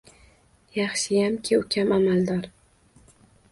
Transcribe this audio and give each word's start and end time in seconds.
Yaxshiyamki, 0.77 1.51
ukam 1.61 1.89
amaldor 1.97 2.43